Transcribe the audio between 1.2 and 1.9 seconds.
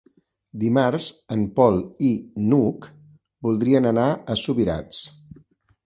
en Pol